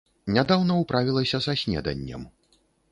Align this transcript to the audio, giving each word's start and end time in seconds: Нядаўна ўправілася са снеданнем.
Нядаўна 0.37 0.77
ўправілася 0.81 1.43
са 1.49 1.57
снеданнем. 1.65 2.29